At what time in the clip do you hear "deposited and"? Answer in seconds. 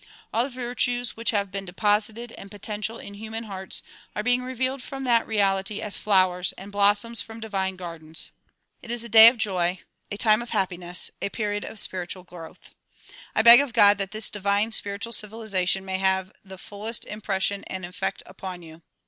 1.63-2.49